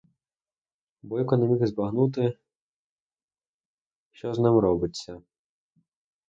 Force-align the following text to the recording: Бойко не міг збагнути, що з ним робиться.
Бойко 1.03 1.35
не 1.37 1.45
міг 1.47 1.65
збагнути, 1.65 2.37
що 4.11 4.33
з 4.33 4.39
ним 4.39 4.57
робиться. 4.59 5.21